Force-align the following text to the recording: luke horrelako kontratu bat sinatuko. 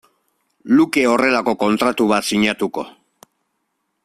luke 0.79 1.03
horrelako 1.11 1.55
kontratu 1.67 2.09
bat 2.13 2.29
sinatuko. 2.31 2.89